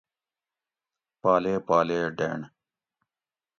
پالے 1.21 1.55
پالے 1.67 1.99
ڈینڈ 2.17 2.41